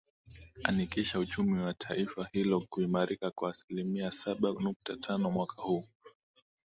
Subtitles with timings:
[0.63, 5.83] anikisha uchumi wa taifa hilo kuimarika kwa aslimia saba nukta tano mwaka huu